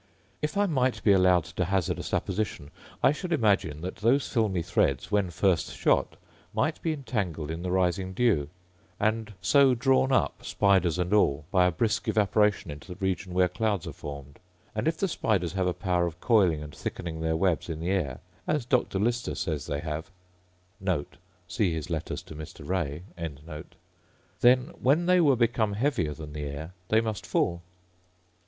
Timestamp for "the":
7.61-7.69, 12.87-12.95, 14.97-15.07, 17.79-17.91, 26.33-26.45